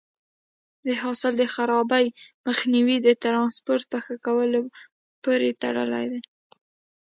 د 0.85 0.87
حاصل 1.01 1.33
د 1.37 1.43
خرابي 1.53 2.05
مخنیوی 2.47 2.97
د 3.01 3.09
ټرانسپورټ 3.23 3.83
په 3.91 3.97
ښه 4.05 4.15
کولو 4.25 4.61
پورې 5.23 5.49
تړلی 5.63 6.05
دی. 6.11 6.21